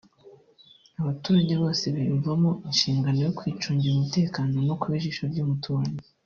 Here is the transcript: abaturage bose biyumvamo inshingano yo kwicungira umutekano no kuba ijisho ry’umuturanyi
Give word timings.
abaturage 1.01 1.53
bose 1.63 1.83
biyumvamo 1.95 2.49
inshingano 2.69 3.19
yo 3.25 3.31
kwicungira 3.37 3.93
umutekano 3.95 4.55
no 4.67 4.75
kuba 4.79 4.93
ijisho 4.99 5.23
ry’umuturanyi 5.31 6.01